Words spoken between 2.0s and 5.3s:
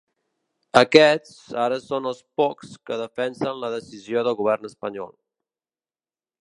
dels pocs que defensen la decisió del govern espanyol.